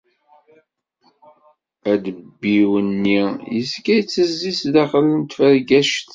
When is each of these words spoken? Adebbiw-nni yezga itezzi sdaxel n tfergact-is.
Adebbiw-nni 1.91 3.19
yezga 3.53 3.93
itezzi 4.01 4.51
sdaxel 4.59 5.05
n 5.09 5.21
tfergact-is. 5.29 5.93